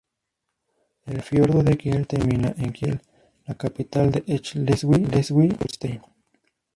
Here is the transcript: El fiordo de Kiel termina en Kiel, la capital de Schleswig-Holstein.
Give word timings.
El 1.05 1.21
fiordo 1.21 1.61
de 1.61 1.77
Kiel 1.77 2.07
termina 2.07 2.55
en 2.57 2.71
Kiel, 2.71 2.99
la 3.45 3.53
capital 3.53 4.09
de 4.11 4.23
Schleswig-Holstein. 4.35 6.01